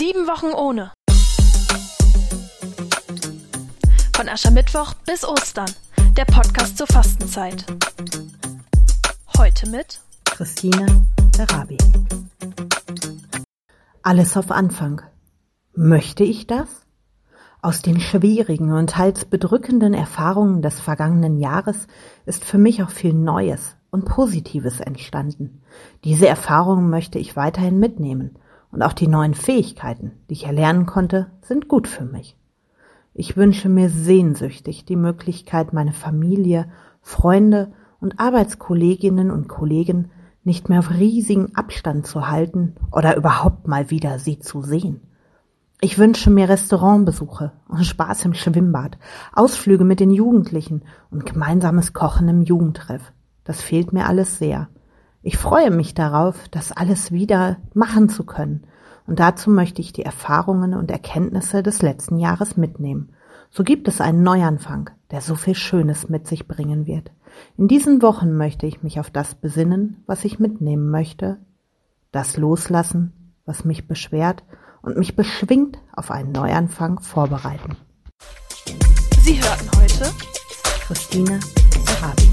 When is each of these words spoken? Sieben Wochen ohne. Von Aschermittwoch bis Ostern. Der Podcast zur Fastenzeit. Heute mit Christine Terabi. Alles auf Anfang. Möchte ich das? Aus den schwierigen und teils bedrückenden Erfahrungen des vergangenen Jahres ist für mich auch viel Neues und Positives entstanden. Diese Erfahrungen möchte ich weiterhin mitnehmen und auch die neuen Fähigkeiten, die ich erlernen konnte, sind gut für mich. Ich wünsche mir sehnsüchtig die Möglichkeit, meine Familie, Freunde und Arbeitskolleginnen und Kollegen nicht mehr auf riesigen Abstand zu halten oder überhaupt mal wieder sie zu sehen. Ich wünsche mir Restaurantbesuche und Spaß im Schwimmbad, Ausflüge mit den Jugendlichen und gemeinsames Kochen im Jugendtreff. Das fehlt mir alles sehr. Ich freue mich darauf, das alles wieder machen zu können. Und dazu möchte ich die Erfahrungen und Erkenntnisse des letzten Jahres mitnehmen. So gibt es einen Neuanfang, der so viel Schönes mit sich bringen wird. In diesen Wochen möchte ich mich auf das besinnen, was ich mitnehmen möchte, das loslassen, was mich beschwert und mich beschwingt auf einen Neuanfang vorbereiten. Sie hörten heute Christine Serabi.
Sieben 0.00 0.26
Wochen 0.26 0.54
ohne. 0.56 0.92
Von 4.16 4.30
Aschermittwoch 4.30 4.94
bis 5.04 5.28
Ostern. 5.28 5.70
Der 6.16 6.24
Podcast 6.24 6.78
zur 6.78 6.86
Fastenzeit. 6.86 7.66
Heute 9.36 9.68
mit 9.68 10.00
Christine 10.24 11.04
Terabi. 11.32 11.76
Alles 14.02 14.38
auf 14.38 14.50
Anfang. 14.50 15.02
Möchte 15.74 16.24
ich 16.24 16.46
das? 16.46 16.86
Aus 17.60 17.82
den 17.82 18.00
schwierigen 18.00 18.72
und 18.72 18.88
teils 18.88 19.26
bedrückenden 19.26 19.92
Erfahrungen 19.92 20.62
des 20.62 20.80
vergangenen 20.80 21.36
Jahres 21.36 21.88
ist 22.24 22.46
für 22.46 22.56
mich 22.56 22.82
auch 22.82 22.88
viel 22.88 23.12
Neues 23.12 23.76
und 23.90 24.06
Positives 24.06 24.80
entstanden. 24.80 25.60
Diese 26.04 26.26
Erfahrungen 26.26 26.88
möchte 26.88 27.18
ich 27.18 27.36
weiterhin 27.36 27.78
mitnehmen 27.78 28.38
und 28.72 28.82
auch 28.82 28.92
die 28.92 29.08
neuen 29.08 29.34
Fähigkeiten, 29.34 30.12
die 30.28 30.34
ich 30.34 30.46
erlernen 30.46 30.86
konnte, 30.86 31.30
sind 31.42 31.68
gut 31.68 31.88
für 31.88 32.04
mich. 32.04 32.36
Ich 33.12 33.36
wünsche 33.36 33.68
mir 33.68 33.90
sehnsüchtig 33.90 34.84
die 34.84 34.96
Möglichkeit, 34.96 35.72
meine 35.72 35.92
Familie, 35.92 36.70
Freunde 37.02 37.72
und 38.00 38.20
Arbeitskolleginnen 38.20 39.30
und 39.30 39.48
Kollegen 39.48 40.10
nicht 40.44 40.68
mehr 40.68 40.78
auf 40.78 40.90
riesigen 40.90 41.54
Abstand 41.54 42.06
zu 42.06 42.28
halten 42.28 42.76
oder 42.92 43.16
überhaupt 43.16 43.68
mal 43.68 43.90
wieder 43.90 44.18
sie 44.18 44.38
zu 44.38 44.62
sehen. 44.62 45.00
Ich 45.82 45.98
wünsche 45.98 46.30
mir 46.30 46.48
Restaurantbesuche 46.48 47.52
und 47.68 47.84
Spaß 47.84 48.26
im 48.26 48.34
Schwimmbad, 48.34 48.98
Ausflüge 49.32 49.84
mit 49.84 49.98
den 49.98 50.10
Jugendlichen 50.10 50.82
und 51.10 51.24
gemeinsames 51.24 51.92
Kochen 51.92 52.28
im 52.28 52.42
Jugendtreff. 52.42 53.12
Das 53.44 53.62
fehlt 53.62 53.92
mir 53.92 54.06
alles 54.06 54.38
sehr. 54.38 54.68
Ich 55.22 55.36
freue 55.36 55.70
mich 55.70 55.92
darauf, 55.94 56.48
das 56.48 56.72
alles 56.72 57.12
wieder 57.12 57.58
machen 57.74 58.08
zu 58.08 58.24
können. 58.24 58.64
Und 59.06 59.20
dazu 59.20 59.50
möchte 59.50 59.82
ich 59.82 59.92
die 59.92 60.04
Erfahrungen 60.04 60.74
und 60.74 60.90
Erkenntnisse 60.90 61.62
des 61.62 61.82
letzten 61.82 62.18
Jahres 62.18 62.56
mitnehmen. 62.56 63.12
So 63.50 63.64
gibt 63.64 63.88
es 63.88 64.00
einen 64.00 64.22
Neuanfang, 64.22 64.90
der 65.10 65.20
so 65.20 65.34
viel 65.34 65.54
Schönes 65.54 66.08
mit 66.08 66.26
sich 66.26 66.46
bringen 66.46 66.86
wird. 66.86 67.10
In 67.58 67.68
diesen 67.68 68.00
Wochen 68.00 68.36
möchte 68.36 68.66
ich 68.66 68.82
mich 68.82 68.98
auf 68.98 69.10
das 69.10 69.34
besinnen, 69.34 70.02
was 70.06 70.24
ich 70.24 70.38
mitnehmen 70.38 70.88
möchte, 70.88 71.38
das 72.12 72.36
loslassen, 72.36 73.34
was 73.44 73.64
mich 73.64 73.88
beschwert 73.88 74.42
und 74.80 74.96
mich 74.96 75.16
beschwingt 75.16 75.78
auf 75.92 76.10
einen 76.10 76.32
Neuanfang 76.32 77.00
vorbereiten. 77.00 77.76
Sie 79.22 79.42
hörten 79.42 79.70
heute 79.76 80.10
Christine 80.86 81.40
Serabi. 81.84 82.29